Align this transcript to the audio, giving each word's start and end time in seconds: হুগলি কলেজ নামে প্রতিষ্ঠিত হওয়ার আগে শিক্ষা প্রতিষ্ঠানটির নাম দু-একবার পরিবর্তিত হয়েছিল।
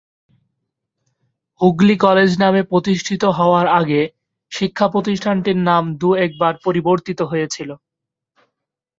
হুগলি 1.61 1.95
কলেজ 1.97 2.31
নামে 2.39 2.61
প্রতিষ্ঠিত 2.63 3.23
হওয়ার 3.37 3.67
আগে 3.79 4.01
শিক্ষা 4.51 4.87
প্রতিষ্ঠানটির 4.87 5.59
নাম 5.69 5.83
দু-একবার 5.97 6.53
পরিবর্তিত 6.65 7.19
হয়েছিল। 7.21 7.69